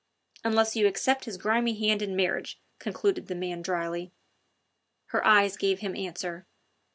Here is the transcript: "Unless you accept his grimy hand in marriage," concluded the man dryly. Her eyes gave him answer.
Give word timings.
"Unless 0.43 0.75
you 0.75 0.87
accept 0.87 1.25
his 1.25 1.37
grimy 1.37 1.75
hand 1.77 2.01
in 2.01 2.15
marriage," 2.15 2.59
concluded 2.79 3.27
the 3.27 3.35
man 3.35 3.61
dryly. 3.61 4.11
Her 5.09 5.23
eyes 5.23 5.55
gave 5.55 5.81
him 5.81 5.95
answer. 5.95 6.47